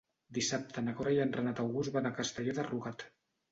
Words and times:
Dissabte 0.37 0.83
na 0.85 0.95
Cora 1.01 1.13
i 1.17 1.19
en 1.27 1.35
Renat 1.37 1.63
August 1.65 1.95
van 1.99 2.11
a 2.13 2.15
Castelló 2.19 2.59
de 2.63 2.69
Rugat. 2.73 3.09